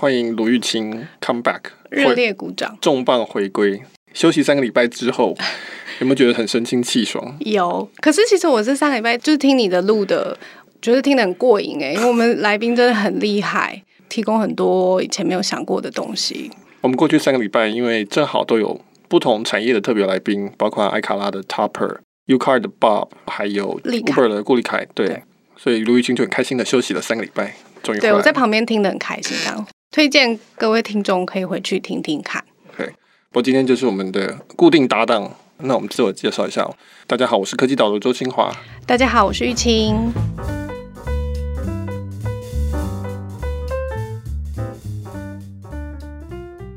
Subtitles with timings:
[0.00, 1.60] 欢迎卢玉清 come back，
[1.90, 3.82] 热烈鼓掌，重磅回归。
[4.14, 5.36] 休息三个礼拜之后，
[5.98, 7.36] 有没有觉得很神清气爽？
[7.40, 7.90] 有。
[7.96, 10.38] 可是其实我这三个礼拜就是听你的录的，
[10.80, 16.48] 觉得听得很过瘾哎， 因为我们来宾真的很厉害，提供很多以前没有想过的东西。
[16.80, 25.22] 我们过去三个礼拜，因为正好都有不同产业的特别来宾，包括艾卡拉的 Topper，UCAR 的 Bob，还有 Uber 的顾立凯，对，对
[25.56, 27.98] 所以卢玉清就很开心的休息了三个礼拜，终于。
[27.98, 29.66] 对，我在旁边听得很开心，这样。
[29.98, 32.44] 推荐各位听众可以回去听听看。
[32.76, 36.64] 对，不过今天就是我们的固定搭档，那我们自我介绍一下。
[37.08, 38.48] 大家好，我是科技导的周清华。
[38.86, 39.96] 大家好，我是玉清。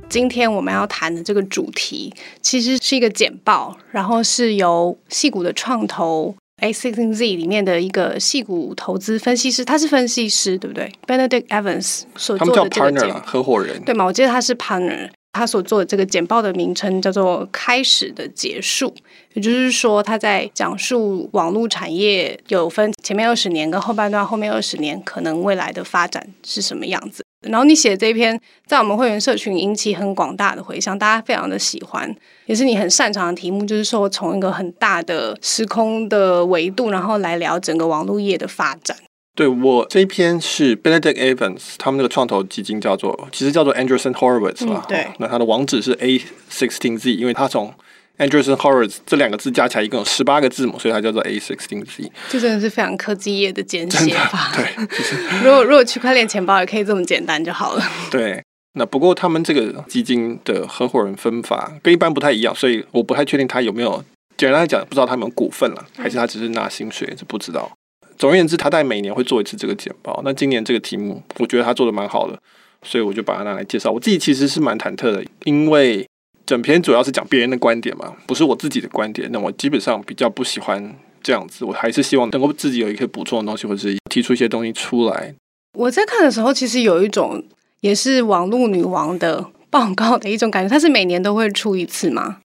[0.10, 2.12] 今天我们要谈的这个主题，
[2.42, 6.36] 其实是一个简报，然后是由戏谷的创投。
[6.62, 14.06] A16z 里面的一个戏股投资分析师，他是分析师，对不对？Benedict Evans 所做的这个简报，合伙人，对吗？
[14.06, 18.94] 我记得他是 partner，他所做的这个简报的名称叫做“开始的结束”，
[19.34, 27.26] 也就是说他在讲述网络产业有分前面二十年跟后半段，后面二十年可能未来的发展是什么样子。
[27.50, 38.96] 然后你写的这一篇在我们会员社群引起很广大的回响，大家非常的喜欢，也是你很擅长的题目，就是说从一个很大的时空的维度，然后来聊整个网络业的发展。
[39.34, 44.90] 对，我这一篇是 Benedict Evans 他们那个创投基金叫做，其实叫做 Andreessen Horowitz 吧、嗯。
[44.90, 47.74] 对，那它的网址是 A sixteen Z，因为它从
[48.18, 52.12] Andreessen Horowitz 这两个字加起来一共有十八个字母，所以它叫做 A16Z。
[52.30, 54.52] 这真的是非常科技业的简写法。
[54.56, 57.84] 对，就是、如果如果区块链钱包也可以这么简单就好了。
[58.12, 64.04] 对，那不过他们这个基金的合伙人分法跟一般不太一样，所以我不太确定他有没有，
[64.38, 67.72] 简单来讲，不知道他有没有股份了，还是他只是拿薪水，这不知道。
[68.20, 70.22] 总而言之，他大概每年会做一次这个简报。
[70.24, 72.38] 那今年这个题目，我觉得他做的蛮好的，
[72.84, 73.90] 所以我就把它拿来介绍。
[73.90, 76.06] 我自己其实是蛮忐忑的，因为。
[76.52, 79.30] 整篇主要是讲别人的观点嘛，不是我自己的观点。
[79.32, 80.94] 那我基本上比较不喜欢
[81.24, 85.34] 这样子，我还是希望能够自己有一些补充的东西，或者是提出一些东西出来。
[85.80, 87.42] 我在看的时候，其实有一种
[87.80, 90.68] 也是网络女王的报告的一种感觉。
[90.68, 92.40] 它是每年都会出一次吗？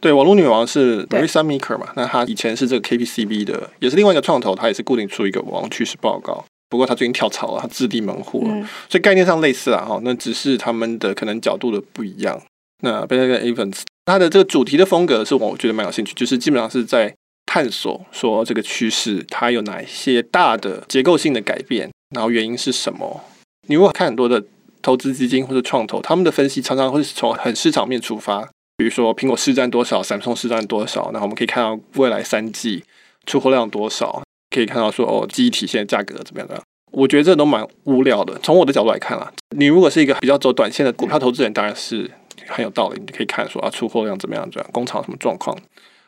[0.00, 1.88] 对，网络女王是 Marissa Maker 嘛？
[1.96, 6.42] 那她以前是这个 KPCB 的，也是另外一个创投，她也是固定出一个网络趋势报告。
[6.70, 9.84] 不过她最近跳槽了，她自立门户了，嗯，所以概念上类似啊。
[9.84, 12.40] 哈，那只是他们的可能角度的不一样。
[12.80, 17.14] 那 Benedict Evans 他的这个主题的风格是我觉得蛮有兴趣，就是基本上是在
[17.46, 23.22] 探索说这个趋势它有哪一些大的结构性的改变，然后原因是什么？
[23.68, 24.42] 你如果看很多的
[24.82, 28.42] 投资基金或者创投，他们的分析常常会是从很市场面出发，
[28.76, 32.82] 比如说苹果市占多少，Samsung 市占多少，然后我们可以看到未来三季
[33.26, 36.60] 出货量多少，可以看到说哦，记忆体现在价格怎么样的？
[36.92, 38.38] 我觉得这都蛮无聊的。
[38.42, 42.10] 从我的角度来看啊，你如果是一个比较走短线的股票投资人，当然是。
[42.48, 45.56] 很有道理，你可以看说啊，出货量怎么样，这样工厂什么状况，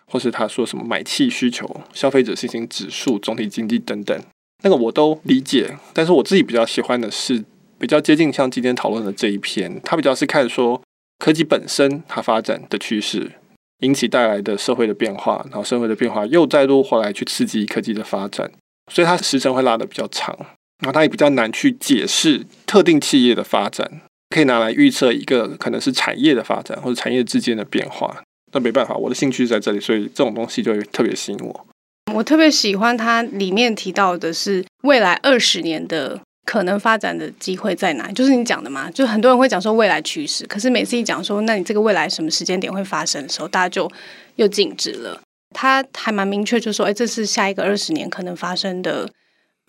[0.07, 4.19] 或是他说什么买气需求、消费者信心指数、总体经济等等，
[4.63, 5.77] 那个我都理解。
[5.93, 7.45] 但是我自己比较喜欢的是
[7.79, 10.81] 比较接近像今天讨论的这一篇，它比较是看说
[11.19, 13.33] 科技本身它发展的趋势，
[13.81, 18.51] 引起带来的社会的变化，然后社会的变化又再度回来去刺激科技的发展，
[18.93, 20.37] 所以它时程会拉得比较长，
[20.79, 24.03] 然后它也比较难去解释特定企业的发展。
[24.33, 31.67] 可以拿来预测一个可能是产业的发展或者产业之间的变化，那没办法，我的兴趣在这里，所以这种东西就会特别吸引我。
[32.13, 43.91] 我特别喜欢它里面提到的是未来二十年的可能发展的机会在哪，就是你讲的嘛，就很多人会讲说未来趋势，可是每次一讲说那你这个未来什么时间点会发生的时候，大家就
[44.37, 45.21] 又静止了。
[45.55, 49.09] 他还蛮明确，就说哎，这是下一个二十年可能发生的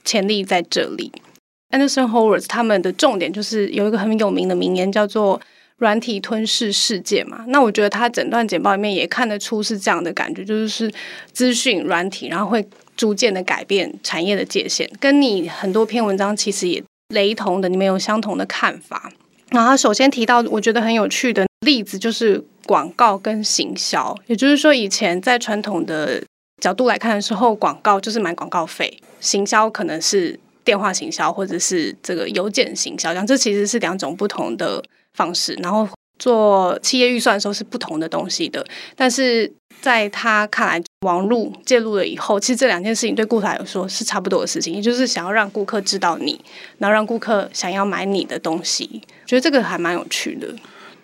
[0.03, 1.11] 潜力在这里。
[1.73, 5.41] Anderson Horowitz 他们的重点就是有一个很有名的名言，叫做
[5.77, 7.43] “软体吞噬世界”嘛。
[7.47, 10.91] 那我觉得他整段简报里面也看得出是这样的感觉，就是
[11.31, 12.63] 资讯软体，然后会
[12.95, 19.11] 逐渐的改变产业的界限，跟你很多篇文章其实也雷同的，你们有相同的看法。
[19.49, 26.23] 然后首先提到我觉得很有趣的例子，就是广告跟行销，也就是说以前在传统的
[26.61, 30.39] 角度来看的时候，广告就是买广告费，行销可能是。
[30.63, 34.83] 电话行销或者是这个邮件行销，这样这其实是两种不同的
[35.13, 35.53] 方式。
[35.61, 35.87] 然后
[36.19, 38.65] 做企业预算的时候是不同的东西的。
[38.95, 39.51] 但是
[39.81, 46.39] 在他看来，网络介入了以后，其实这两件事情对顾客来说是差不多的事情，也就是想要让顾客知道你，
[46.77, 49.01] 然后让顾客想要买你的东西。
[49.25, 50.47] 觉得这个还蛮有趣的。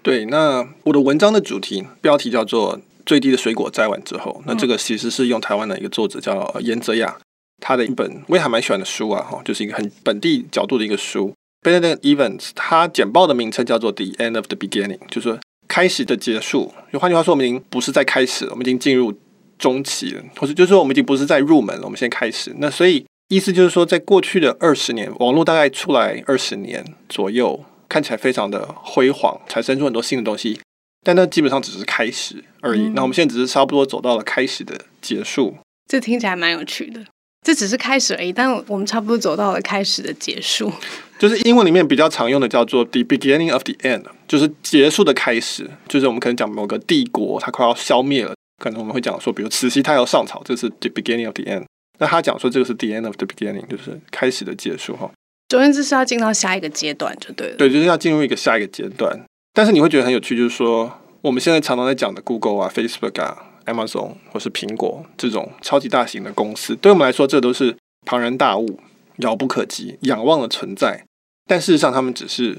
[0.02, 7.18] 对，那我的文章的主题标题叫做《最低的水果摘完之后》，那这个其实是用台湾的一个作者叫严泽雅。
[7.60, 11.34] 他的一本我也还蛮喜欢的书啊，哈，就是一个很本地角度的一个书。
[11.62, 16.74] Benedict Evans，他简报的名称叫做 The End of the Beginning，就是说开始的结束。
[16.92, 19.14] 就换句话说，我们已经不是在开始了，我们已经进入
[19.58, 22.56] 中期了，或者就是说我们已经不是在入门了，我们先开始。
[22.60, 30.58] 那所以意思就是说，在过去的二十年，网络大概出来二十年左右，看起来非常的辉煌，产生出很多新的东西，
[31.04, 32.84] 但那基本上只是开始而已。
[32.84, 35.58] 嗯、那我们现在只是差不多走到了开始的结束。
[35.90, 37.06] 这听起来蛮有趣的。
[37.45, 40.71] 这只是开始而已，但我们差不多走到了开始的结束。
[41.18, 45.69] 就是英文里面比较常用的叫做 the beginning of the end，就是结束的开始。
[45.88, 51.65] 就是我们可能讲某个帝国它快要消灭了，可能我们会讲说，比如慈禧太后上朝，这是 the beginning of the end。
[51.97, 55.12] 那他讲说这个是 the end of the beginning，就是开始的结束哈。
[55.50, 57.56] 总之是要进到下一个阶段就对了。
[57.57, 59.19] 对，就是要进入一个下一个阶段。
[59.53, 60.89] 但是你会觉得很有趣，就是说
[61.21, 63.49] 我们现在常常在讲的 Google 啊、Facebook 啊。
[63.69, 67.75] Amazon 或是苹果这种超级大型的公司，对我们来说，这都是
[68.06, 68.80] 庞然大物，
[69.18, 71.06] 遥不可及，仰望的存在。
[71.45, 72.57] 但事实上，他们只是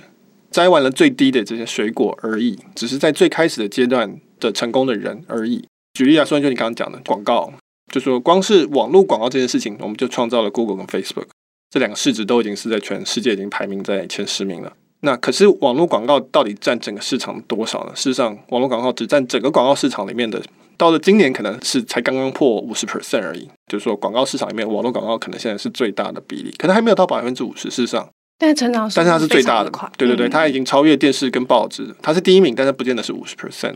[0.51, 5.65] 摘完了最低的这些水果而已，只是在最开始的阶段的成功的人而已。
[5.95, 7.53] 举例来说，就你刚刚讲的广告，
[7.93, 11.27] 就说光是网络广告这件事情，我们就创造了 Google 跟 Facebook
[11.71, 14.73] 这两个市值都已经是在全世界已经排名在前十名了。
[15.03, 17.93] 那可是网络广告到底占整个市场多少呢？
[17.95, 20.43] 事实上，网络广告只占整个广告市场里面的。
[20.81, 23.47] 到了今年，可能是才刚刚破五十 percent 而已。
[23.71, 27.69] 就是说，广告市场里面，网络广告可能现在是最大的比例，可能还没有到百分之五十。
[27.69, 29.71] 事实上，但是成长，但是它是最大的。
[29.99, 33.75] 对对对，它已经超越电视跟报纸，它是第一名，但是不见得是五十 percent。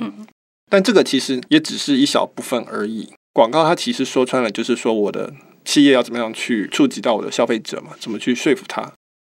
[0.70, 3.12] 但这个其实也只是一小部分而已。
[3.34, 5.30] 广告它其实说穿了，就是说我的
[5.62, 8.90] 企业要怎么样去触及到我的消费者嘛，怎么去说服他。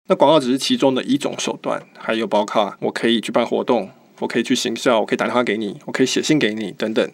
[0.09, 3.91] 那广告只是其中的一种手段，还有包括我可以去办活动，
[4.21, 7.11] 我可以去行销，我可以打电话给你，我可以写信给你等等。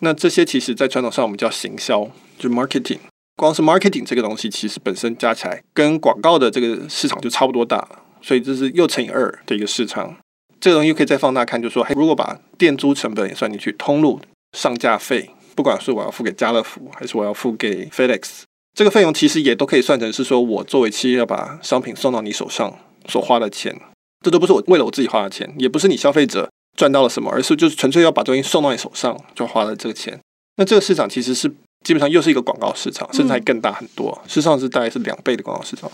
[0.00, 2.08] 那这些其实，在传统上我们叫行销，
[2.38, 2.98] 就 marketing。
[3.36, 7.86] 光是 marketing 这个东西，其实本身加起来跟广告的这个市场就差不多大，
[8.20, 10.16] 所以这是又乘以二的一个市场。
[10.60, 14.20] 这个东西可以再放大看，就说，如果把店租成本也算进去，通路
[14.56, 18.42] 上架费，不管是我要付给家乐福，还是我要付给 FedEx，
[18.74, 22.76] 这个费用其实也都可以算成是说我作为企业要把商品送到你手上
[23.08, 23.76] 所花的钱。
[24.24, 26.50] 这都不是我为了我自己花的钱，也不是你消费者。
[26.78, 27.28] 赚到了什么？
[27.28, 30.18] 而是就是纯粹要把东西送到你手上，就花了这个钱。
[30.56, 31.48] 那这个市场其实是
[31.84, 34.16] 基本上又是一个广告市场，甚至还更大很多。
[34.28, 35.90] 事实上是大概是两倍的广告市场。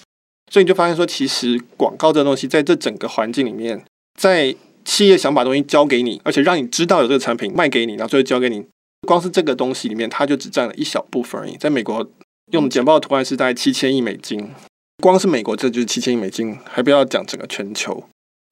[0.53, 3.83] 所以你就发现说，其实广告这东西在这整个环境里面，
[4.21, 4.55] 在
[4.85, 8.63] 企业想把东西交给你，而且让你知道有这个产品卖给你，然后最后交给你，
[9.07, 11.57] 光是这个东西里面，它就只占了一小部分而已。
[11.57, 12.07] 在美国
[12.53, 14.51] 用简报的图案是大概七千亿美金，
[15.03, 18.05] 光是美国这就是七千亿美金，还不要讲整个全球，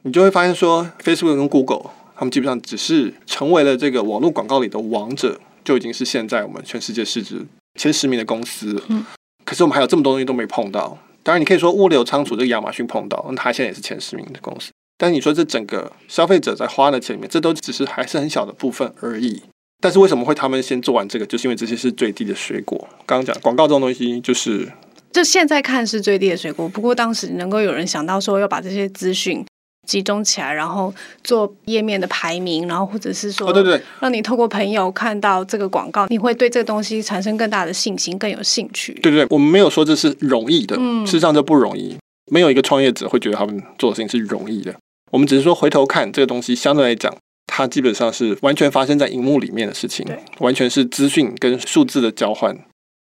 [0.04, 1.90] 你就会发现说，Facebook 跟 Google。
[2.22, 8.80] 他们基本上只是成为了这个网络广告里的王者，就已经是现在我们全世界市值前十名的公司。
[8.86, 9.04] 嗯，
[9.44, 10.96] 可是我们还有这么多东西都没碰到。
[11.24, 14.70] 当然，你可以说物流仓储这个亚马逊碰到，那它现在也是前十名的公司。
[14.96, 19.42] 但是你说这整个消费者在花的钱里面，这都只是还是很小的部分而已。
[19.80, 21.26] 但是为什么会他们先做完这个？
[21.26, 22.78] 就是因为这些是最低的水果。
[23.04, 24.70] 刚刚讲广告这种东西，就是
[25.10, 26.68] 就现在看是最低的水果。
[26.68, 29.44] 不过当时能够有人想到说要把这些资讯。
[29.86, 30.94] 集中起来，然后
[31.24, 38.92] 做页面的排名，然后或者是说，哦对对，让你透过朋友看到这个广告，你会对这个东西产生更大的信心，更有兴趣。
[39.02, 41.96] 对对，我们没有说这是容易的，嗯，事实上这不容易，
[42.30, 44.74] 没有一个创业者会觉得他们做的事情是容易的。
[45.10, 47.14] 我们只是说回头看这个东西，相对来讲，
[47.46, 50.06] 它基本上是完全发生在荧幕里面的事情，
[50.38, 52.56] 完全是资讯跟数字的交换。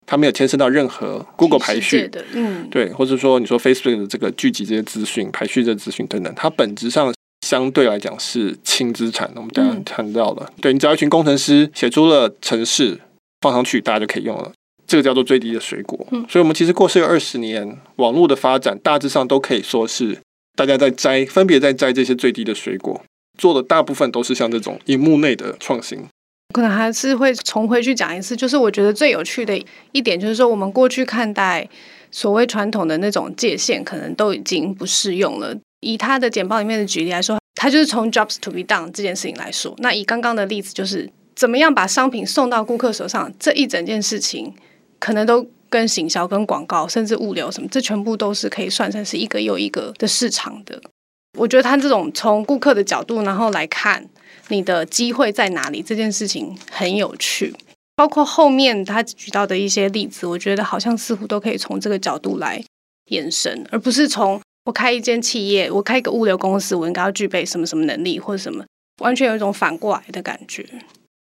[0.05, 7.13] 它没有牵涉到任何 Google 排序，嗯，对，或者说你说 Facebook 的这个聚集这些资讯、排序这资讯等等，它本质上
[7.45, 9.31] 相对来讲是轻资产。
[9.35, 12.99] 我们刚刚谈到了，嗯、对，你只要一群工程师写出了程式
[13.41, 14.51] 放上去，大家就可以用了，
[14.85, 16.07] 这个叫做最低的水果。
[16.11, 20.17] 嗯，所以我们其实过去二十年网络的发展，大致上都可以说是
[20.55, 23.03] 大家在摘，分别在摘这些最低的水果，
[23.37, 26.05] 做的大部分都是像这种荧幕内的创新。
[26.53, 29.59] 可能还是会重回去讲一次，就是我觉得最有趣的
[29.91, 31.67] 一点，就是说我们过去看待
[32.11, 35.53] 所谓传统的那种界限，可能都已经不适用了。
[35.81, 39.73] 以他的简报里面的举例来说，他就是从 jobs to be done 这件事情来说。
[39.79, 44.53] 那以刚刚的例子，就是怎么样把商品送到顾客手上，这一整件事情，
[44.99, 50.81] 可能都跟行销、跟广告，甚至物流什么，这全部都是可以算成是一个又一个的市场的。
[51.37, 54.07] 我觉得他这种从顾客的角度，然后来看。
[54.49, 55.81] 你的机会在哪里？
[55.81, 57.53] 这件事情很有趣，
[57.95, 62.63] 包括后面他举到的一些例子，我觉得好像似乎都可以从这个角度来
[63.07, 68.65] 延伸，而不是从我开一间企业，我开一个物流公司，我应该要具备什么什么能力或者什么，
[69.01, 70.65] 完全有一种反过来的感觉。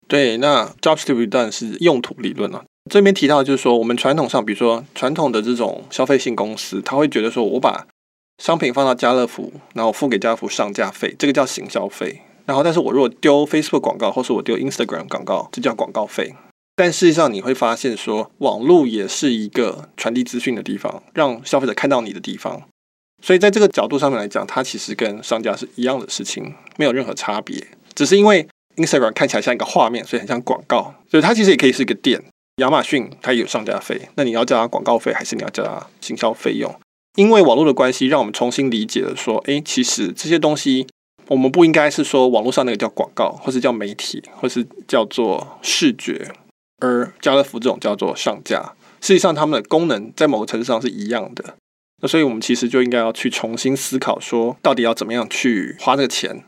[0.07, 2.63] 对，那 jobs to be done 是用途理论啊。
[2.91, 7.88] 这边提到就是说，我们传统上，比如说传统的这种消费性公司，他会觉得说我把
[8.38, 12.21] 商品放到家乐福，然后付给家乐福上架费，这个叫行销费。
[12.45, 16.33] 然后，但是我如果丢 Facebook 广告，或是我丢 Instagram 广告，这叫广告费。
[16.75, 22.61] 但事实上，你会发现说，网络也是一个传递资讯的地方，让消费者看到你的地方。
[23.23, 27.65] 所以，在这个角度上面来讲，它其实跟商家是一样的事情，没有任何差别。
[27.95, 30.93] 只是因为 Instagram 看起来像一个画面，所以很像广告。
[31.09, 32.21] 所以它其实也可以是一个店。
[32.57, 36.73] 亚马逊它也有上架费，那你要叫它广告费，还是你要叫它行销费用？
[37.15, 40.85] 因为网络的关系，让我们重新理解了说，诶，其实这些东西。
[41.27, 46.32] 我们不应该是说网络上那个叫广告，或是叫媒体，或是叫做视觉，
[46.79, 48.74] 而家乐福这种叫做上架。
[49.01, 51.55] 事实上，它们的功能在某个程度上是一样的。
[52.01, 56.44] 那所以，我们其实就应该要去重新思考，说到底要怎么样去花这个钱。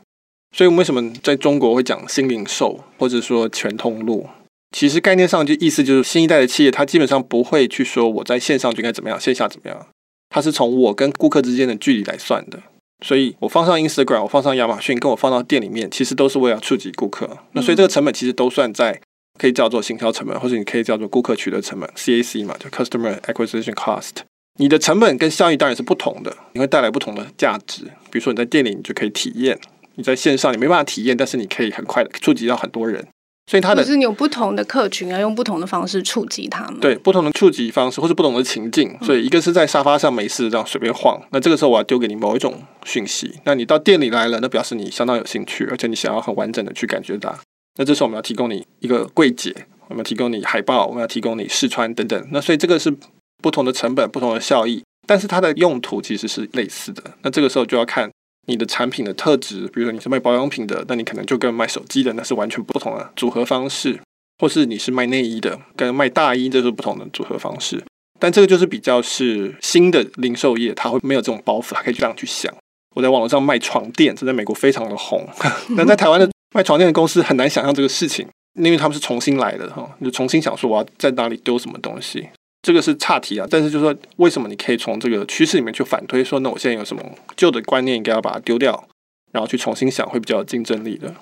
[0.56, 4.28] 所以，我们为什么在中国会讲新零售，或者说全通路？
[4.76, 9.86] 其实概念上就意思就是，新一代的企业，它基本上不会去说我在线上就应该怎么样，线下怎么样，
[10.28, 12.60] 它是从我跟顾客之间的距离来算的。
[13.04, 17.38] 所以我放上 Instagram，我放上亚马逊，跟我放到店里面，其实都是为了触及顾客。
[17.52, 19.00] 那所以这个成本其实都算在，
[19.38, 24.22] 可以叫做行销成本，或者你可以叫做顾客取得成本 （CAC） 嘛，就 Customer Acquisition Cost。
[24.58, 27.84] 你的成本跟效益当然是不同的，你会带来不同的价值。
[28.10, 29.56] 比如说你在店里，你就可以体验；
[29.94, 33.06] 你在线上，你没办法体验，但是你可以很快的触及到很多人。
[33.48, 36.78] 所以它的，就是你有不同的客群，要用不同的方式触及他们。
[36.80, 38.94] 对，不同的触及方式，或是不同的情境。
[39.00, 43.32] 所以一个是在沙发上没事这样随便晃，那这个时候我要丢给你某一种讯息。
[43.44, 47.34] 那你到店里来了，那表示你相当有兴趣，而且你想要很完整的去感觉它。
[47.78, 49.54] 那这时候我们要提供你一个柜姐，
[49.88, 52.28] 我们要提供你海报，我们要提供你试穿等等。
[52.30, 52.94] 那所以这个是
[53.42, 57.02] 不同的成本，不同的效益，但是它的用途其实是类似的。
[57.22, 58.10] 那这个时候就要看。
[58.48, 64.00] 你的产品的特质，比如说你是卖保养品的，那你可能就跟卖手机的那是完全不同的组合方式，
[64.38, 67.84] 或是你是卖内衣的，跟卖大衣这是不同的组合方式。
[68.18, 72.52] 但这个就是比较是新的零售业，它会没有这种包袱，它可以这样去想。
[72.96, 75.24] 我在网络上卖床垫，这在美国非常的红，
[75.76, 82.26] 但在台湾的卖床垫的公司很难想象这个事情，因为他们是重新来的哈，就重新想说我要在哪里丢什么东西。
[82.60, 87.02] 这个是岔题啊，但是就是说，为什么你可以从这个趋势里面去反推说，那我现在有什么
[87.36, 88.88] 旧的观念应该要把它丢掉，
[89.32, 91.14] 然后去重新想，会比较有竞争力的。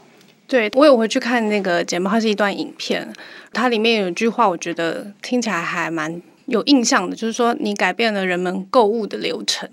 [0.49, 3.13] 对，我有回去看那个节目，它是一段影片，
[3.53, 9.69] 它里面有一句话，我觉得听起来还蛮有印象的，就是说你改变了人们购物的流程，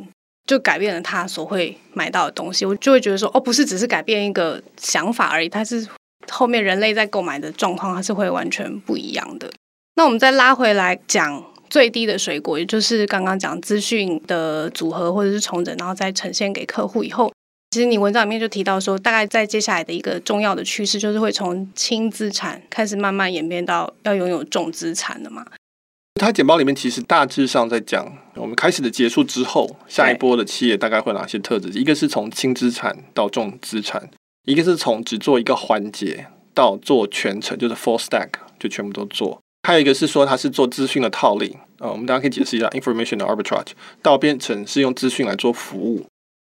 [0.45, 5.87] 就改变了他所会买到的东西，我就会觉得说，哦，不是只是改变一个想法而已，它是
[6.29, 9.49] 后面人类在购买的状况，它是会完全不一样的。
[9.95, 11.52] 那我们再拉回来讲。
[11.69, 17.31] 最低的水果，也就是刚刚讲资讯的组合或者是重整，然后再呈现给客户以后，
[17.71, 25.45] 其实你文章里面就提到说，大概在接下来的一个重要的趋势，就是会从轻资产开始慢慢演变到要拥有重资产的嘛。
[26.21, 31.69] 它简报里面其实大致上在讲，我们开始的结束之后，下一波的企业大概会哪些特质？
[31.69, 34.09] 一个是从轻资产到重资产，
[34.45, 38.29] 一个是从只做一个环节到做全程，就是 full stack
[38.59, 39.41] 就全部都做。
[39.65, 46.05] 还有一个是说，它是做资讯的套利啊，我们大家可以解释一下 information 的 arbitrage，到变成是用资讯来做服务。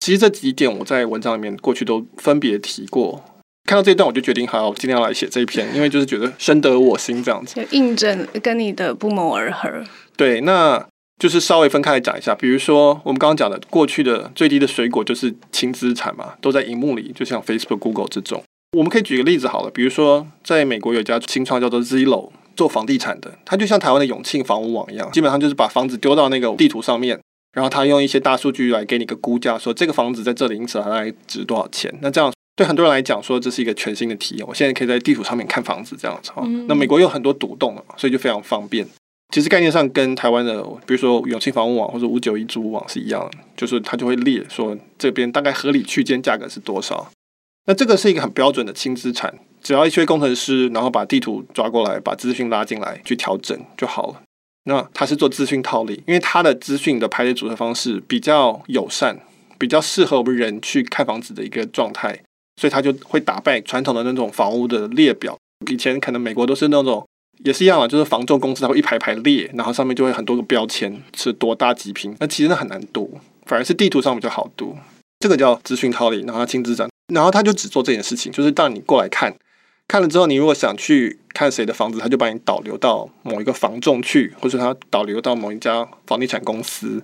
[0.00, 3.24] 其实这几点我在文章里面过去都分别提过。
[3.64, 7.54] 看到这一段，我就决定好，我今天要来写这一篇，因为就是觉得深得我心这样子。
[7.54, 9.68] 就印证跟你的不谋而合。
[10.16, 10.86] 对，那
[11.18, 12.34] 就是稍微分开来讲一下。
[12.34, 18.42] 比如说我们刚刚讲的，过去的最低的水果就是轻资产嘛，都在荧幕里，就像 Facebook、Google 这种。
[18.76, 22.30] 我们可以举个例子好了，比如说在美国有一家新创叫做 Zillow。
[22.58, 27.16] 做房地产的，它就像台湾的永庆房屋网一样，基本上就是把房子丢到那个地图上面，
[27.52, 31.96] 然后他用一些大数据来给你个估价，说这个房子在这里因此它来值多少钱。
[32.02, 34.46] 那这样对很多人来讲，说这是一个全新的体验。
[34.48, 36.42] 我现在可以在地图上面看房子，这样子哈。
[36.66, 38.84] 那美国有很多独栋嘛，所以就非常方便。
[39.32, 47.08] 其实概念上跟台湾的，比如说永庆房屋网或者五九一租屋网是一样的，就是它就会列说这边大概合理区间价格是多少。
[47.68, 49.32] 那这个是一个很标准的轻资产。
[49.62, 54.22] 只要一些工程师，然后把地图抓过来，把资讯拉进来去调整就好了。
[54.64, 59.20] 那他是做资讯套利，因为他的资讯的排列组合方式比较友善，
[59.58, 62.18] 比较适合我们人去看房子的一个状态，
[62.58, 65.36] 所以他就会打败传统的那种房屋的列表。
[65.70, 67.04] 以前可能美国都是那种
[67.44, 72.16] 也是一样啊，就是房仲公司它会一排排列，然后上面就会很多个标签，是多大几平。
[72.20, 74.76] 那其实那很难读，反而是地图上比较好读。
[75.18, 79.34] 这个叫资讯套利，然后它轻资产，然后他就只做这件事情，就是当你过来看。
[79.86, 87.02] 看了之后，你如果想去看谁的房子，他就把你导流到某一个房仲去，或者他导流到某一家房地产公司，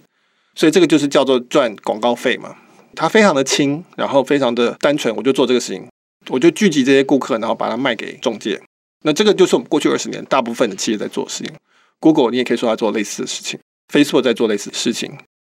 [0.54, 2.54] 所以这个就是叫做赚广告费嘛。
[2.94, 5.88] 它非常的轻，然后非常的单纯，我就做这个事情，
[6.28, 8.60] 我就聚集这些顾客，然后把它卖给中介。
[9.02, 11.52] 那这个就是我们过去二十年大部分的企业在做的事情。
[12.00, 13.58] Google 你也可以说他做类似的事情
[13.90, 15.16] ，Facebook 在做类似的事情。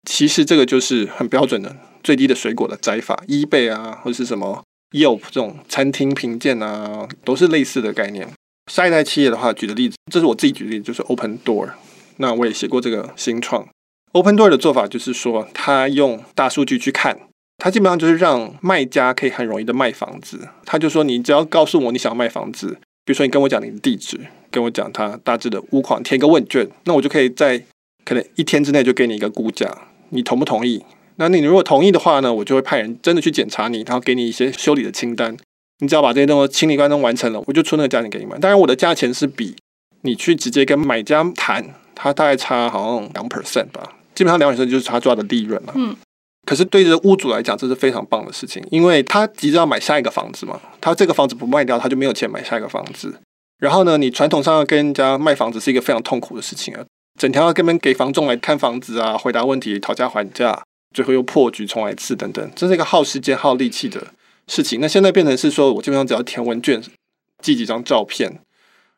[0.09, 1.76] 其实这个就是很标准的
[2.07, 8.29] 最低的水果的摘法，eBay 啊，或者是什么 Yelp 这种餐厅评鉴啊，都是类似的概念。
[8.71, 11.71] 下一代企业的话，举的例子，这是我自己举的例子，就是 Open Door。
[12.19, 13.67] 那我也写过这个新创
[14.13, 17.19] Open Door 的做法，就是说他用大数据去看，
[17.57, 20.49] 他基本上就是让卖家可以很容易的卖房子。
[20.65, 24.21] 他就说，你只要告诉我你想要卖房子，比如说你跟我讲你的地址，
[24.53, 27.61] 跟我讲他大致的屋况，填个问卷，那我就可以在
[28.05, 30.85] 可能一天之内就给你一个估价，你同不同意？
[31.17, 35.37] 那你如果同意的话呢，我就会派人真的去检查你，然后给你一些修理的清单。
[35.79, 38.41] 你只要把这些东西清理关都完成了，我就出那个价钱给你们。
[38.41, 39.55] 当然，我的价钱是比
[40.03, 41.75] 你去直接跟买家谈。
[41.99, 45.73] 它大概差好像两 percent 吧，基本上两 percent 就是他抓的利润了。
[45.77, 45.97] 嗯，
[46.45, 53.19] 可是对着屋主来讲，这是非常棒的事情，因为他急着要买下一个房子嘛，他这个房子不卖掉，他就没有钱买下一个房子。
[53.59, 56.85] 然后呢，你传统上要跟人家卖房子是一个非常痛苦的事情啊，
[57.19, 60.63] 整天要跟人给房仲来看房子啊，回答问题、讨价还价，
[60.97, 64.03] 最后又破局重来一次等等，这是一个耗时间、耗力气的
[64.49, 64.81] 事情。
[64.81, 66.83] 那现在变成是说，我基本上只要填问卷，
[67.43, 68.41] 寄几张照片。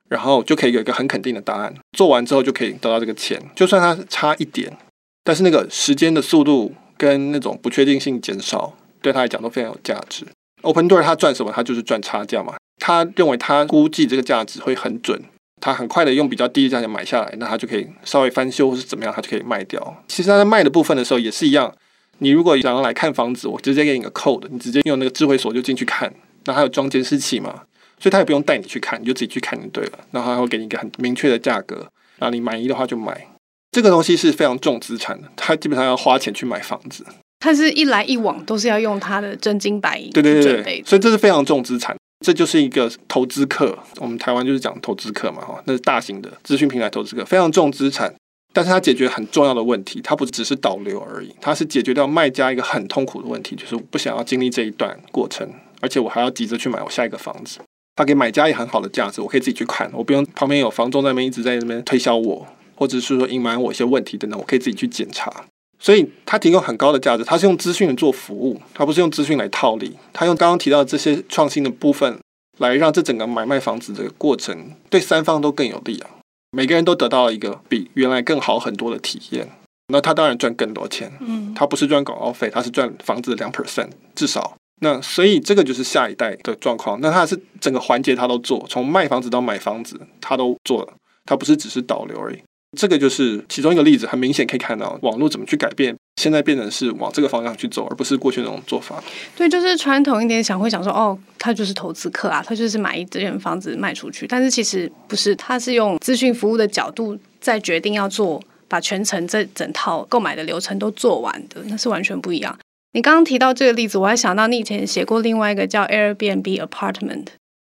[0.08, 4.74] 然后就可以有一个很肯定的答案，做完之后就可以得到这个钱，就算它差一点，
[5.22, 10.24] 但是那个时间的速度跟那种不确定性减少，对他来讲都非常有价值。
[10.62, 11.52] Open Door 他赚什么？
[11.52, 12.54] 他就是赚差价嘛。
[12.80, 15.22] 他认为他估计这个价值会很准，
[15.60, 20.02] 他很快的用比较低的价钱买下来，那他就可以稍微翻修或是怎么样，他就可以卖掉。
[20.08, 21.70] 其实他在卖的部分的时候也是一样，
[22.18, 26.12] 你如果想要来看房子，我直接给你个 code，你直接用那个智慧锁就进去看，
[26.44, 27.62] 那还有装监视器嘛。
[28.00, 29.98] 所以他也不用带你去看，你就自己去看就对了。
[30.12, 31.76] 然后他会给你一个很明确的价格，
[32.18, 33.26] 然后你满意的话就买。
[33.72, 37.04] 这个东西是非常重资产的，他基本上要花钱去买房子。
[37.40, 40.10] 他是一来一往都是要用他的真金白银。
[40.10, 41.96] 对对对对，所以这是非常重资产。
[42.24, 48.12] 这就是一个投资客，我们台湾就是讲投资客嘛，哈，那是大型的资讯平台投资客，非常重资产。
[48.58, 55.48] 但是它解决很重要的问题，它不只是导流而已，它是解决掉卖家一个很痛苦的问题，就是我不想要经历这一段过程，
[55.80, 57.60] 而且我还要急着去买我下一个房子。
[57.94, 65.32] 它给买家也很好的价值，我可以自己去看，我不用旁边有房仲在那边一直在那边推销我，或者是说隐瞒我一些问题等等，我可以自己去检查。
[65.78, 69.96] 所以他提供很高的价值，他是用资讯做服务，他不是用资讯来套利。
[70.12, 72.18] 他用刚刚提到的这些创新的部分，
[72.58, 76.10] 来让这整个买卖房子的过程对三方都更有利啊，
[76.50, 79.48] 每个人都得到了一个比原来更好很多的体验。
[79.88, 84.54] 那他当然赚更多钱，嗯，他不是赚广告费，他是赚房子的两 percent 至少。
[84.80, 87.00] 那所以这个就是下一代的状况。
[87.00, 90.92] 那他是整个环节他都做，从卖房子到买房子他都做了，
[91.24, 92.38] 他不是只是导流而已。
[92.76, 99.00] 这个就是其中一个例子，很明显可以看到网络怎么去改变，现在变成是往这个方向去走，而不是过去那种做法。
[99.36, 104.26] 对，就是传统一点想会想说，哦，他就是投资客啊，他就是买一间房子卖出去。
[104.26, 112.58] 但是其实不是，他是用资讯服务的角度在决定要做，把全程这整套购买的流程都做完的，那是完全不一样。
[112.92, 117.26] 你刚刚提到这个例子，我还想到你以前写过另外一个叫 Airbnb Apartment，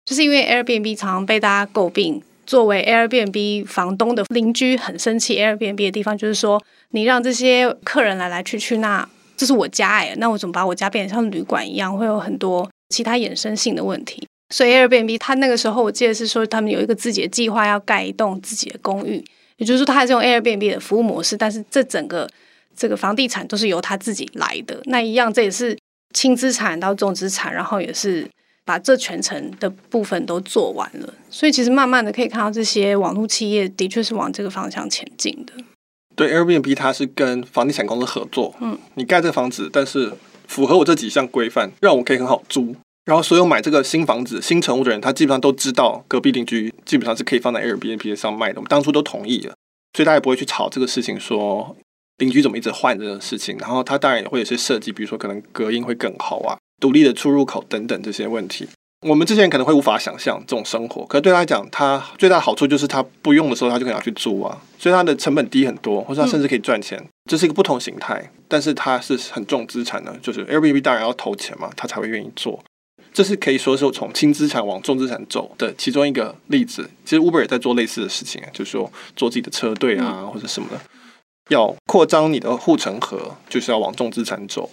[0.06, 5.38] 就是因为 Airbnb 常常被大家诟病，作为 Airbnb 房东的邻居很生气。
[5.38, 14.28] Airbnb 的地方就是说，你让这些客人来来去去，那这是我家哎，那我怎么把我家变成像旅馆一样，会有很多其他衍生性的问题。
[14.50, 19.24] 所以 Airbnb 他那个时候我记得是说，他们有一个自己的计划，要盖一栋自己的公寓，
[19.58, 22.28] 也就是说，他还是用 Airbnb 的服务模式，但是这整个。
[22.80, 25.76] 这个房地产都是由他自己来的，那一样，这也是
[26.14, 28.30] 轻资产到重资产，然后也是
[28.68, 31.14] 把这全程的部分都做完了。
[31.30, 35.54] 所以其实慢慢的可以看到，这些网络企业的确是往这个方向前进的。
[36.16, 40.12] 对，Airbnb 它是跟房地产公司合作，嗯，你盖这个房子，但是
[40.48, 42.76] 符合我这几项规范，让我可以很好租。
[43.06, 49.56] 然后所有买这个新房子、新成屋的人，他基本上都知道隔壁邻居基本上是可以放在 Airbnb 上卖的，我们当初都同意了，
[49.94, 51.76] 所以大家也不会去吵这个事情说。
[52.18, 53.56] 邻居怎么一直换这种事情？
[53.60, 58.68] 然后他当然也会有些设计，比如说可能隔音会更好啊，独立的出入口等等这些问题。
[59.02, 66.98] 我们之前可能会无法想象这种生活，可是对他来讲，他最大的好处就是他不用的时候他就可以拿去租啊，所以他的成本低很多，或者他甚至可以赚钱。
[66.98, 72.60] 嗯、这是一个不同形态，但是他是很重资产的，就是 Airbnb 当然要投钱嘛，他才会愿意做。
[73.14, 76.90] 这是可以说是从轻资产往重资产走的其中一个例子。
[77.06, 80.80] 其实 Uber 也在做类似的事情，就是说做自己的车队啊，嗯、或者什么的。
[81.50, 84.70] 要扩张你的护城河，就是要往重资产走。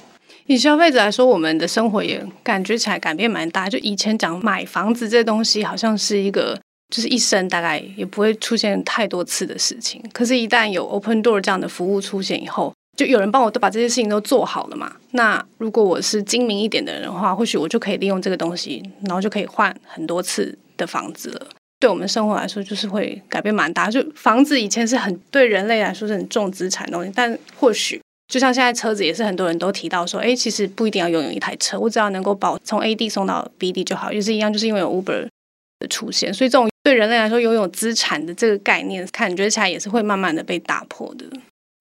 [0.46, 3.68] 以消费者来说，我们的生活也感觉起来改变蛮大。
[3.68, 6.58] 就以前讲买房子这东西，好像是一个
[6.94, 10.02] 就是一生大概也不会出现太多次的事情。
[10.12, 14.94] 可是，一旦有 Open Door 这样的服务出现以后，就有人帮我都把这些事情都做好了嘛。
[15.12, 21.46] 那如果我是精明一点的人的话，或许我就可以利用这个东西，然后就可以换很多次的房子了。
[21.80, 23.90] 对我们生活来说，就是会改变蛮大。
[23.90, 35.28] 就房子以前是很对人类来说是很重资产的东西，但或许就像现在车子也是很多人都提到说，哎，其实不一定要拥有一台车，我只要能够保从 A 地送到 B 地就好，也是一样，就是因为有 Uber
[35.80, 41.26] 的出现，所以这种对人类来说拥有资产的这个概念，感觉起来也是会慢慢的被打破的。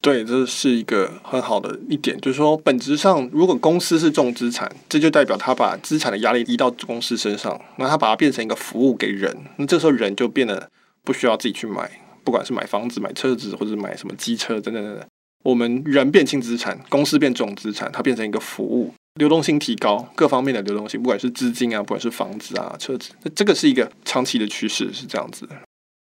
[0.01, 10.69] 对，这是一个很好的一点，就是说，本质上，如果公司是重资产，这就代表他把资产的压力移到公司身上，那他把它变成一个服务给人，那这时候人就变得
[11.05, 11.89] 不需要自己去买，
[12.25, 15.05] 不管是买房子、买车子，或者买什么机车等等等等。
[15.43, 25.47] 我们人变轻资产，公司变重资产，它变成一个服务，流动性提高，各方面的流动性，不管是资金啊，不管是房子啊、车子，那这个是一个长期的趋势，是这样子。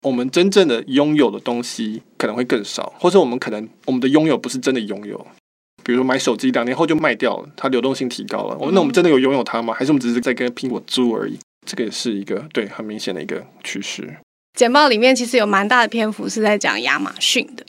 [0.02, 5.28] 我们真正的拥有的东西可能会更少，或者我们可能我们的拥有不是真的拥有。
[5.84, 8.56] 比如说买手机，两年后就卖掉了，它流动性提高了。
[8.60, 9.74] 哦，那我们真的有拥有它吗？
[9.74, 11.38] 还是我们只是在跟苹果租而已？
[11.68, 14.18] 这个也是一个对很明显的一个趋势。
[14.58, 17.66] 简报里面其实有蛮大的篇幅是在讲亚马逊的，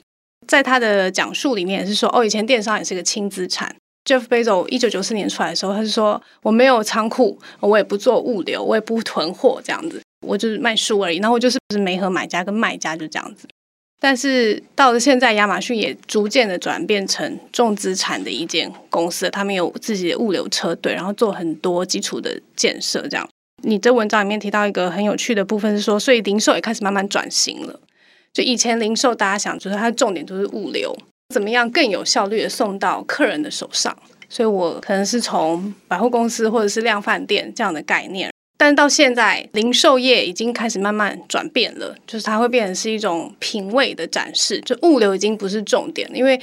[0.51, 3.73] 在他的讲述里面也是说，哦，以前电商也是个轻资产。
[4.03, 10.01] Jeff Bezos 一九九四年出来的时候，他是说我没有仓库，我也不做物流，我也不囤货这样子。
[10.27, 13.47] 我就是卖书而已，然后我就是不是媒合买家跟卖家就这样子。
[13.97, 23.07] 但是到了现在，亚马逊也逐渐的转变成重资产的一间公司，他们有自己的物流车队，然后做很多基础的建设。
[23.07, 23.25] 这样，
[23.63, 27.79] 你这文章里面提到一个很有趣的部分是说，所以零售也开始慢慢转型了。
[28.33, 30.95] 就以前零售大家想，就是它的重点就是物流，
[31.33, 33.95] 怎么样更有效率的送到客人的手上。
[34.29, 38.31] 所以我可能是从百货公司或者是量贩店这样的概念。
[38.57, 46.39] 但到现在，零售业已经开始慢慢转变了，就是它会变成是一种品味的展示，就物流已经不是重点了，因为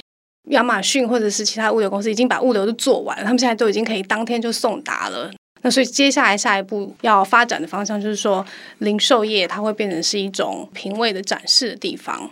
[0.49, 5.31] 亚马逊或者是其他物流公司已经把物流都做完了，他们现在都已经可以当天就送达了。
[5.61, 8.45] 那所以接下来下一步要发展的方向就是说，
[8.77, 12.31] 零售业它会变成是一种品味的展示的地方。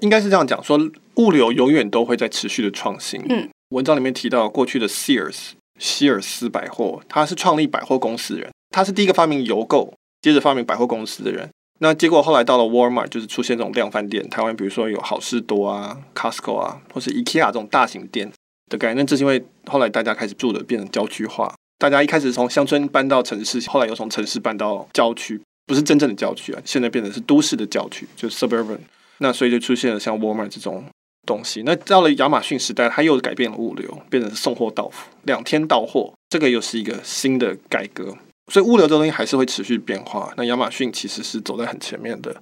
[0.00, 0.78] 应该是这样讲，说
[1.14, 3.22] 物流永远都会在持续的创新。
[3.28, 8.50] 嗯，文章里面提到过去的 Sears 希尔斯百货，他是创立百货公司的人。
[8.70, 11.48] 他是第一个发明邮购，接着发明百货公司的人。
[11.78, 14.28] 那结果后来到了 Walmart，就是出现这种量贩店。
[14.28, 18.30] 台湾比如说有好事多啊、Costco 啊，或是 IKEA 这种大型店
[18.68, 18.98] 的概念。
[18.98, 21.54] 那这是因为后来大家开始住的变成郊区化，
[21.84, 28.78] 大家一开始从乡村搬到城市，后来又从城市搬到郊区，不是真正的郊区啊，现在变成是都市的郊区，就是 suburban。
[29.18, 30.82] 那所以就出现了像 Walmart 这种
[31.26, 31.62] 东西。
[31.66, 38.16] 那到了亚马逊时代，它又改变了物流，变成送货到府，两天到货，这个又是一个新的改革。
[38.50, 40.32] 所以物流这东西还是会持续变化。
[40.38, 42.34] 那亚马逊其实是走在很前面的。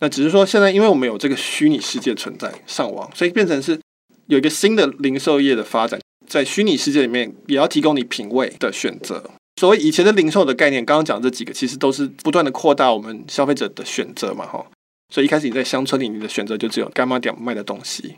[0.00, 3.78] 那只是说现在，因为我们有这个虚拟世界存在，上网，所以变成是
[4.26, 9.30] 有一个新的零售业的发展，在虚拟世界里面也要提供你品味的选择。
[9.56, 14.64] 所谓以前的零售的概念，刚刚讲这几个，其实都是不断的扩大我们消费者的选择嘛，哈。
[15.12, 18.16] 所以一开始你在乡村里，你的选择就只有干妈店卖的东西。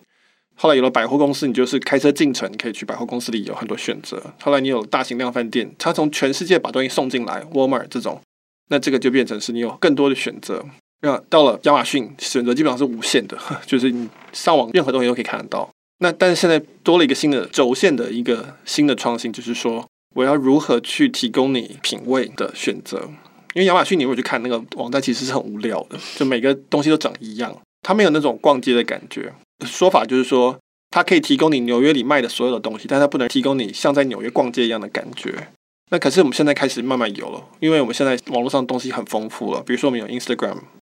[0.55, 4.23] 后来有了百货公司，你就是开车进城，你可以去百货公司里有很多选择。
[4.41, 8.21] 后来你有大型量贩店，它从全世界把东西送进来，Walmart 这种，
[8.69, 10.65] 那这个就变成是你有更多的选择。
[11.01, 13.37] 那到了亚马逊，选择基本上是无限的，
[13.67, 15.69] 就是你上网任何东西都可以看得到。
[16.03, 19.87] 那但是现在多了一个新的轴线的一个新的创新，就是说
[20.17, 23.09] 我要如何去提供你品味的选择。
[23.55, 29.33] 因为亚马逊你如果去看那个网站，其实是很无聊的，就每个东西都长一样，它没有那种逛街的感觉。
[29.65, 30.59] 说法就是说，
[30.91, 35.49] 它可以提供你纽约里卖的所有的东西，但它不能提供你像在纽约逛街一样的感觉。
[35.91, 39.62] 那可是我们现在开始慢慢有了，因为我们现在网络上东西很丰富了。
[39.62, 40.57] 比如说我们有 Instagram，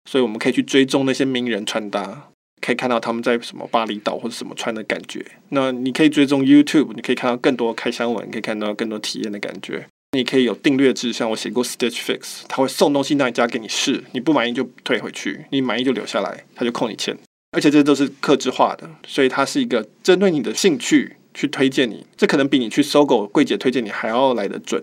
[0.09, 5.25] 所以我们可以去追踪那些名人穿搭，可以看到他们在什么巴厘岛或者什么穿的感觉。
[5.51, 9.87] 那你可以追踪 YouTube，你可以看到更多开箱文，可以看到更多体验的感觉。
[10.12, 17.17] 你可以有订阅制，像我写过 Stitch Fix，他会送东西到你家给你试，你不满意就退回去，你满意就留下来，他就扣你钱。
[17.51, 24.83] 而且这都是客制化的，所以它是一个针对你的兴趣去推荐你，这可能比你去搜狗柜姐推荐你还要来得准。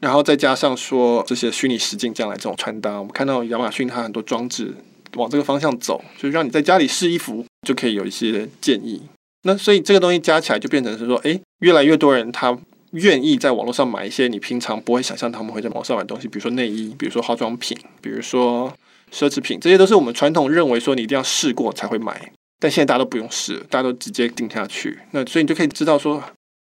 [0.00, 4.74] 然后再加上说这些虚拟实境将来这种穿搭，我们看到亚马逊它很多装置
[5.16, 9.02] 往这个方向走，就是让你在家里试衣服就可以有一些建议。
[9.42, 12.56] 那所以这个东西加起来就变成是说，诶，越来越多人他
[12.92, 18.72] 愿意在网络上买一些你平常不会想象他们会在网上买东西，比如说内衣，比如说化妆品，比如说。
[19.12, 24.98] 奢侈品，这些都是我们传统认为说你一定要试过才会买，但现在大家都不用试，大家都直接定下去。
[25.12, 26.20] 那所以你就可以知道说，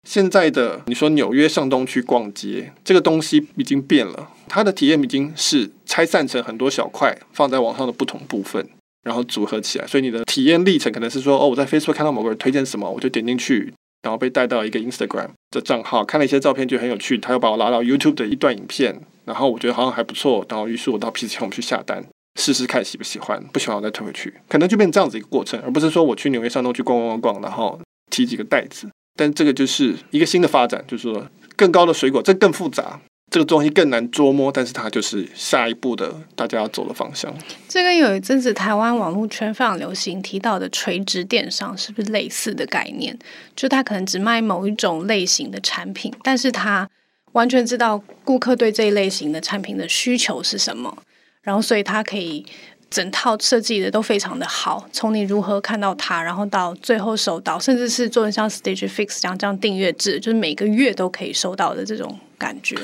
[0.08, 8.68] 现在的你说纽约上东区逛街这个东西已经变了，它的体验已经是拆散成很多小块，放在网上的不同部分，
[9.04, 9.86] 然后组合起来。
[9.86, 22.04] 所以你的体验历程可能是说，哦，我在 Facebook 看到某个人推荐什么，我就点进去，然后被带到一个 Instagram 的账号，看了一些照片就很有趣，他又把我拉到 YouTube 的一段影片，然后我觉得好像还不错，然后于是我到 PC Home 去下单。
[22.40, 27.78] 试试看喜不喜欢，不喜欢我再退回去，可能就变成这样子一个过程，而不是说我去纽约上东区逛逛逛逛，然后
[28.10, 28.88] 提几个袋子。
[29.16, 33.00] 但这个就是一个新的发展，就是说更高的水果，这更复杂。
[33.30, 37.34] 这个东西更难捉摸，但是它就是下一步的大家要走的方向。
[37.66, 43.18] 这跟有一阵子台湾网络圈非常流行提到的垂直电商是不是类似的概念？
[43.56, 46.86] 就他可能只卖某一种类型的产品，但是他
[47.32, 50.94] 完全知道顾客对这一类型的产品的需求是什么，
[51.40, 52.44] 然后所以他可以
[52.92, 62.76] 整套设计的都非常的好，从你如何看到它，然后到最后收到，甚至是做成像 Stitch Fix 这样这样订阅制，就是每个月都可以收到的这种感觉。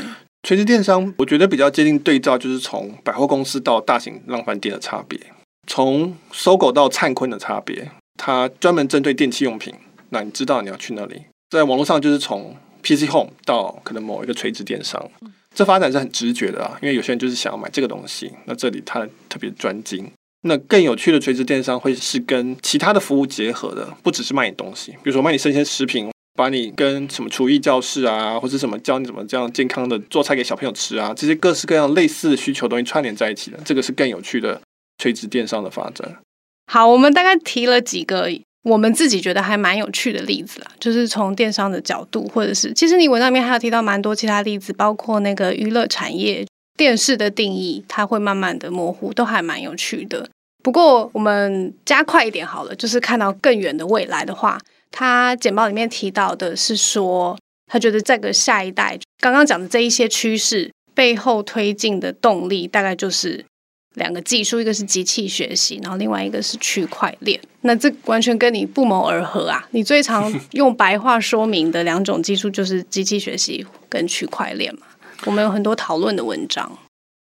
[0.44, 5.20] 垂直电商，我觉得比较接近对照，就是从百货公司到大型量贩店的差别，
[5.66, 7.90] 从搜狗到灿坤的差别。
[8.16, 9.72] 它专门针对电器用品，
[10.08, 11.22] 那你知道你要去那里。
[11.50, 15.08] 在网络上，就是从 PC Home 到可能某一个垂直电商，
[15.58, 20.08] 这发展是很直觉的啊，因为有些人就是想要买这个东西，那这里它特别专精。
[20.42, 26.08] 那更有趣的垂直电商会是跟其他的服务结合的，不只是卖你东西，比如说卖你生鲜食品。
[26.36, 34.62] 把你跟什么厨艺教室啊，或者什么教你怎么这样健康的做菜给小朋友吃啊，这些各式各样类似的需求东西串联在一起的，这个是更有趣的
[34.98, 36.18] 垂直电商的发展。
[36.68, 38.30] 好，我们大概提了几个
[38.68, 50.28] 我们自己觉得还蛮有趣的例子啦，就是从电商的角度，或者是其实你文章里面还有提到蛮多其他例子，包括那个娱乐产业电视的定义，它会慢慢的模糊，都还蛮有趣的。
[50.62, 54.59] 不过我们加快一点好了，就是看到更远的未来的话。
[54.90, 63.44] 他简报里面提到的是说，他觉得这个下一代刚刚讲的这一些趋势背后推进的动力，大概就是
[63.98, 67.38] 两个技术，一个是机器学习，然后另外一个是区块链。
[67.61, 69.68] 那这完全跟你不谋而合啊！
[69.72, 74.87] 你最常用白话说明的两种技术就是机器学习跟区块链嘛。
[75.26, 76.78] 我们有很多讨论的文章。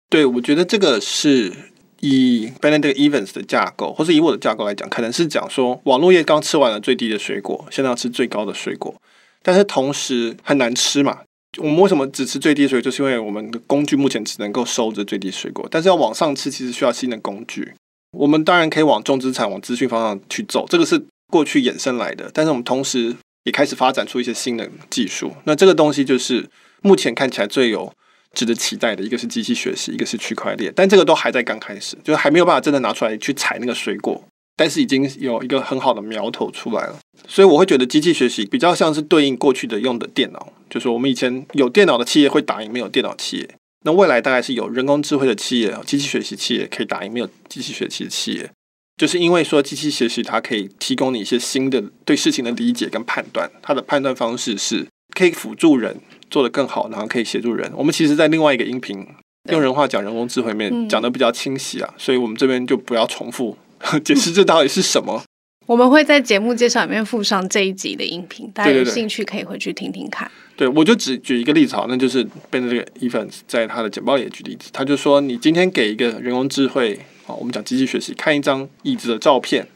[0.09, 1.53] 对，我觉得这个是。
[2.01, 8.95] 以 Benedict Evans 的架构，或是以我的架构来讲，可能是讲说，网络业刚吃完了最低的水果，现在要吃最高的水果，
[9.43, 11.21] 但是同时很难吃嘛。
[11.59, 12.83] 我们为什么只吃最低水果？
[12.83, 17.75] 就是因为我们的工具目前只能够收着最低水果，但是要往上吃，其实需要新的工具。
[18.13, 22.31] 我们当然可以往重资产、往资讯方向去走，这个是过去衍生来的。
[22.33, 23.15] 但是我们同时
[23.45, 26.49] 也开始发展出一些新的技术，那这个东西就是
[26.83, 27.93] 目前看起来最有。
[28.35, 34.23] 值得期待的一个是机器学习，一个是区块链，但这个都还在刚开始，就是还没有办法真的拿出来去采那个水果，
[34.57, 36.99] 但是已经有一个很好的苗头出来了。
[37.29, 43.51] 所以我会觉得机器学习比较像是对应过去的用的电脑，就是我们以前有电脑的企业会打赢没有电脑企业，
[43.85, 48.51] 那未来大概是有人工智慧的企业、机器学习企业可以打赢没有机器学习的企业，
[48.97, 55.97] 就是因为说机器学习它可以提供你一些新的对事情的理解跟判断，它的判断方式是可以辅助人。
[56.29, 57.71] 做得更好，然后可以协助人。
[57.77, 59.07] 我们其实，在另外一个音频
[59.49, 63.57] 用人话讲人工智慧面讲得比较清晰啊，所以我们这边就不要重复
[64.05, 65.23] 解释这到底是什么。
[65.67, 70.31] 我们会在节目介绍里面附上这一集的音频，大家有兴趣可以回去听听看。
[70.57, 76.95] 对，我就只举一个例子好，那就是 Benedict Evans 在他的简报里也举例子，他就说，你今天给一个人工智慧
[77.27, 79.67] 啊，我们讲机器学习，看一张椅子的照片，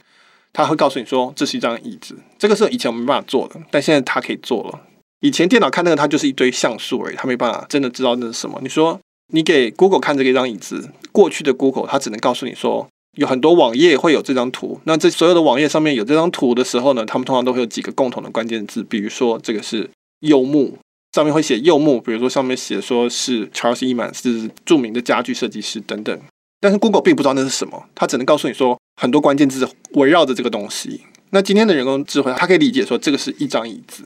[0.52, 2.16] 他会告诉你说，这是一张椅子。
[2.38, 4.80] 这个是以前我们没办法做的，但现在他可以做了。
[5.22, 8.58] 以前电脑看那个，它就是一堆像素而已，它没办法真的知道那是什么。
[8.62, 8.98] 你说
[9.32, 14.80] 你给 Google 看这个一张椅子，过去的 Google 它只能告诉你说有很多网页会有这张图。
[14.84, 19.88] 那这所有的网页上面有这张图的时候呢，他们通常都会有几个共同的关键字，比如说这个是
[20.20, 20.78] 柚木，
[21.12, 26.18] 上面会写柚木，比如说上面写说是 Charles Eames 是著名的家具设计师等等。
[26.60, 31.02] 但是 Google 并不知道那是什么，它只能告诉你说很多关键字围绕着这个东西。
[31.30, 34.04] 那今天的人工智慧，它可以理解说这个是一张椅子。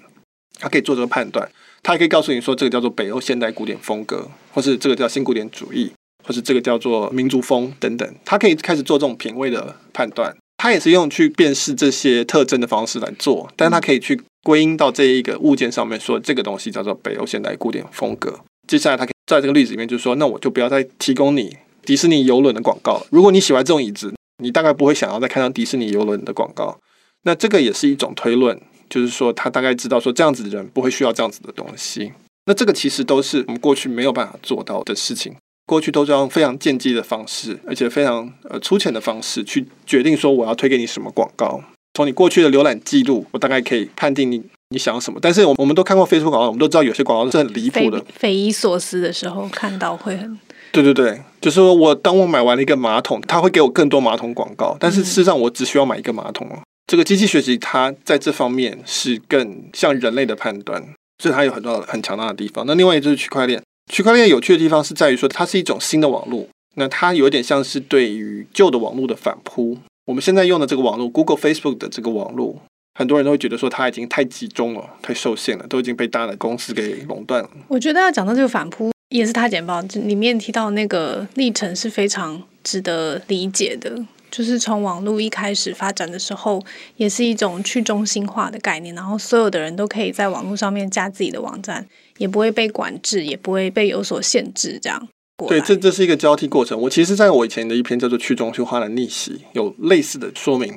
[0.61, 1.51] 它可以做这个判断，
[1.83, 5.91] 它还可以告诉你说这个叫做北欧现代古典风格，或是这个叫新古典主义，
[6.25, 8.15] 或是这个叫做民族风等等。
[8.25, 10.35] 他可以开始做这种品味的判断。
[10.57, 18.41] 他也是用去辨识这些特征的方式来做，但是他可以去归因到这一个物件上面，说这个东西叫做北欧现代古典风格。
[18.67, 23.07] 接下来，他可以在这个例子里面就说，那我就不要再提供你迪士尼游轮的广告了。
[23.11, 26.79] 如果你喜欢这种椅子，你大概不会想要再看到迪士尼游轮的广告。
[27.25, 28.61] 那这个也是一种推论。
[28.91, 32.13] 就是说，他大概知道说这样子的人不会需要这样子的东西。
[32.47, 35.35] 那这个其实都是我们过去没有办法做到的事情。
[35.67, 41.63] 过去都是用非常间接的方式，而且非常呃粗浅的方式去决定说我要推给你什么广告。
[41.95, 45.19] 从你过去的浏览记录，我大概可以判定你你想要什么。
[45.23, 50.39] 但是我我们都看过 Facebook 广告，我们都知道有些广告是很离谱的，匪夷所思的时候看到会很。
[50.73, 56.49] 对对对，就是说我当我买完了一个马桶，他会给我更多马桶广告，但是事实上我只需要买一个马桶。
[56.89, 60.83] 这个机器学习，它在这方面是更像人类的判断，
[61.23, 62.67] 所以它有很多很强大的地方。
[62.67, 69.79] 那另外一是区块链，区块链有趣的地方是在于说，它是一种新的网络，那它有点像是对于旧的网络的反扑。
[70.07, 72.61] 我们现在用的这个网络，Google、Facebook 的这个网络，
[72.95, 77.51] 很多人都会觉得说它已经太集中了，太受限了，都已经被大的公司给垄断了。
[77.69, 84.05] 我觉得要讲到这个反扑，也是他简报里面提到那个历程是非常值得理解的。
[84.31, 86.61] 就是从网络一开始发展的时候，
[86.97, 91.87] 也是一种去中心化的概念，然后所有的人都可以在网络上面架自己的网站，
[92.19, 95.09] 也不会被管制，也不会被有所限制，这样。
[95.49, 96.81] 对，这这是一个交替过程。
[96.81, 100.73] 我其实在我以前的一篇叫做《去中心化的逆袭》有类似的说明，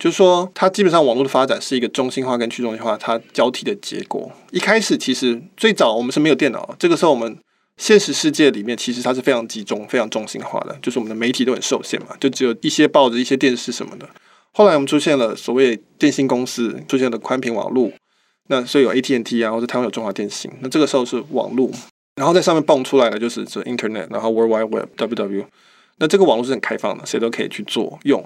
[0.00, 4.30] 就是说它基本上网络的发展是一个中心化跟去中心化它交替的结果。
[4.50, 7.36] 一开始其实最早我们是没有电脑，这个时候我们。
[7.80, 14.08] 现实世界里面，其实它是非常集中、非常中心化的，就是我们的媒体都很受限嘛，就只有一些报纸、一些电视什么的。
[14.52, 17.92] 后来我们出现了所谓电信公司，出现了宽频网络，
[18.48, 21.70] 那所以有 AT&T 啊，或者台湾有中华电信，那这个时候是网络，
[22.16, 25.44] 然后在上面蹦出来的就是这 Internet，然后 World Wide Web（WW）。
[25.98, 28.24] 那这个网络是很开放的，谁都可以去做用。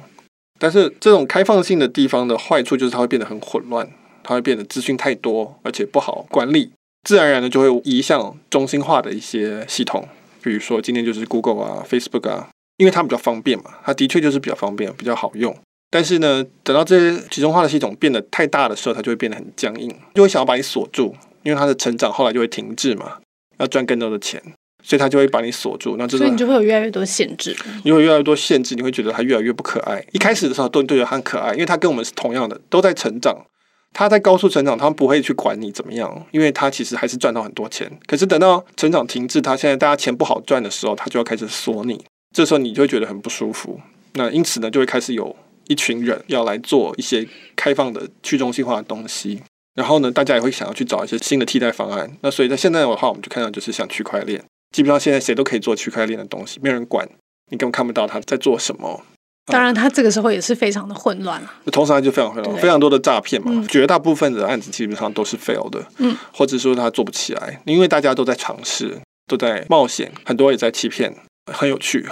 [0.58, 3.90] 但是这种开放性的地方的坏处就是它会变得很混乱，
[4.22, 6.70] 它会变得资讯太多，而且不好管理。
[7.08, 10.06] 自然而然的就会移向中心化的一些系统，
[10.40, 15.56] 比如说今天就是 Google 啊、Facebook 啊，因为它比较方便嘛，它的确就是比较方便、比较好用。
[15.92, 23.18] 但是呢，等到这些集中化的系统变得太大的时候，它就会变得很僵硬，就会想要把你锁住，因为它的成长后来就会停滞嘛，
[23.58, 24.42] 要赚更多的钱，
[24.82, 25.96] 所以它就会把你锁住。
[25.98, 30.02] 那这个，所以你就会有越来越多限制，你会越来越多限制，你会觉得它越来越不可爱。
[30.12, 33.36] 一开始的时候都觉得它很可爱，因为它跟我们是同样的，都在成长。
[33.94, 37.86] 它在高速成长，他们不会去管你怎么样，因为它其实还是赚到很多钱。
[38.06, 42.02] 可是等到成长停滞，它现在大家钱不好赚的时候，它就要开始锁你。
[42.34, 43.78] 这时候你就会觉得很不舒服。
[44.14, 45.36] 那因此呢，就会开始有
[45.68, 49.42] 一群人要来做一些开放的去中心化的东西。
[49.74, 52.10] 然后呢，大家也会想要去找一些新的替代方案。
[52.20, 57.08] 那所以在现在的话，我们就看到就是像区块链，基本上现在谁都可以做区块链的东西，没有人管
[57.50, 59.02] 你，根本看不到他在做什么。
[59.46, 61.50] 当然，他这个时候也是非常的混乱了。
[61.72, 63.50] 同时，他就非常混乱，非常多的诈骗嘛。
[63.52, 71.12] 嗯、绝大部分的案子基本上都是 fail 的，嗯，或者说他做不起来，因为大家都在尝试，都在冒险，很多也在欺骗，
[71.50, 72.04] 很有趣。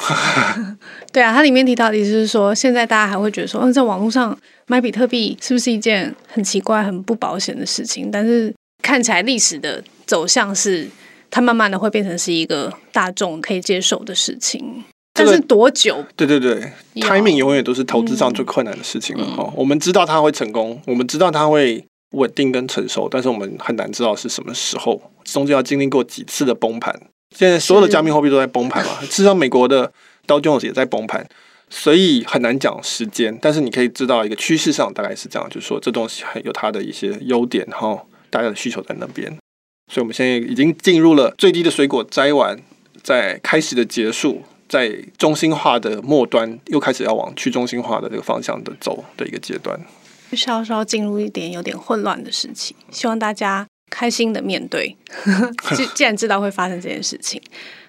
[1.12, 8.10] 对啊，它里面提到的意思是说，现在大家还会觉得说，嗯，在网络上买比特币是不是一件很奇怪、很不保险的事情？
[8.10, 10.88] 但是看起来历史的走向是，
[11.30, 14.82] 它慢慢的会变成是一个大众可以接受的事情。
[15.12, 16.02] 但是多久？
[16.16, 19.42] 对对对，timing 永远都是投资上最困难的事情了哈。
[19.48, 26.98] 嗯、我们知道它会成功，我们知道它会稳定跟成熟，但是我们很难知道是什么时候，中间要经历过几次的崩盘。
[27.36, 29.92] 现在所有的加密货币都在崩盘嘛，是 事实上美国的
[30.26, 31.26] Dow Jones 也在崩盘，
[31.68, 33.38] 所以很难讲时间。
[33.40, 39.28] 但是你可以知道一个趋势上大概是这样，就是说这东西还有它的一些优点然后，大家的需求在那边。
[39.92, 42.58] 所以我们现在已经进入了最低的水果摘完，
[43.02, 44.42] 在开始的结束。
[44.68, 44.88] 在
[45.18, 49.76] 中心化的末端，又开始要往去中心化的这个方向的走的一个阶段，
[50.32, 54.96] 稍稍进入一点有点混乱的时期，希望大家开心的面对。
[55.74, 57.42] 既既然知道会发生这件事情，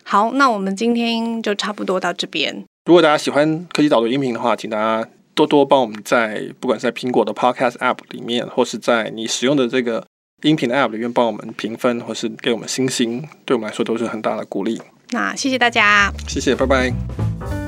[0.04, 2.66] 好，那我们今天就差不多到这边。
[2.86, 10.04] 如果大家喜欢科技岛读音频的话，请大家多多帮我们在不管是在苹果的 Podcast App 里面，或是在你使用的这个
[10.42, 14.82] 音频的 App 里面帮我们评分，或是给我们星星，对我们来说都是很大的鼓励。
[15.12, 17.61] 那谢谢大家，谢谢，拜拜。